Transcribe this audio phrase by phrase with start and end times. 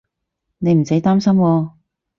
[0.57, 1.71] 你唔使擔心喎